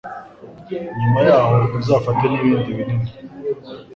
nyuma 0.99 1.19
yayo 1.29 1.59
uzafate 1.77 2.23
nibindi 2.27 2.69
nibini. 2.75 3.09